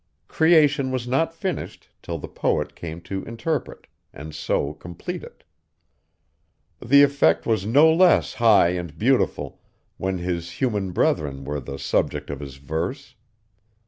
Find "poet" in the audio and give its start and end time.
2.27-2.73